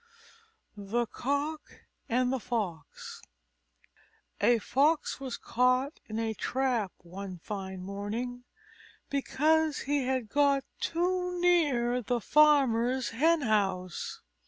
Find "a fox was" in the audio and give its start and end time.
4.41-5.37